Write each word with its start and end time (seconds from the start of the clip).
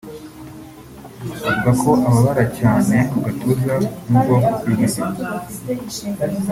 avuga 1.41 1.69
ko 1.81 1.89
ababara 2.07 2.45
cyane 2.59 2.95
mu 3.11 3.19
gatuza 3.25 3.73
n’ukuboko 4.09 4.51
kw’iburyo 4.59 5.01